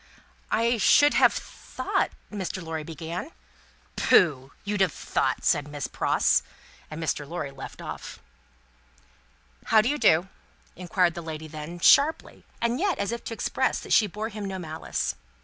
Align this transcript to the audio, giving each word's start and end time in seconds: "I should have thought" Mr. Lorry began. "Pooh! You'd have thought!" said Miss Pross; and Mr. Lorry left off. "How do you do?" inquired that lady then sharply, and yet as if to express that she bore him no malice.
"I 0.49 0.77
should 0.79 1.13
have 1.13 1.31
thought" 1.31 2.09
Mr. 2.33 2.59
Lorry 2.59 2.81
began. 2.81 3.33
"Pooh! 3.95 4.51
You'd 4.63 4.81
have 4.81 4.91
thought!" 4.91 5.45
said 5.45 5.67
Miss 5.67 5.85
Pross; 5.85 6.41
and 6.89 6.99
Mr. 7.03 7.27
Lorry 7.29 7.51
left 7.51 7.83
off. 7.83 8.17
"How 9.65 9.79
do 9.81 9.87
you 9.89 9.99
do?" 9.99 10.27
inquired 10.75 11.13
that 11.13 11.21
lady 11.21 11.47
then 11.47 11.77
sharply, 11.77 12.43
and 12.59 12.79
yet 12.79 12.97
as 12.97 13.11
if 13.11 13.23
to 13.25 13.35
express 13.35 13.79
that 13.81 13.93
she 13.93 14.07
bore 14.07 14.29
him 14.29 14.45
no 14.45 14.57
malice. 14.57 15.13